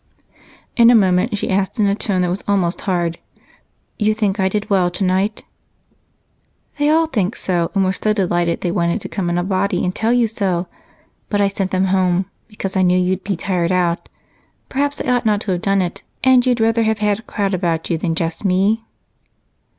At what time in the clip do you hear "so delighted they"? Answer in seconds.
7.93-8.71